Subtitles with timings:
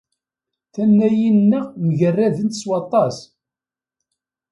[0.73, 3.17] Tannayin-nneɣ mgerradent s waṭas.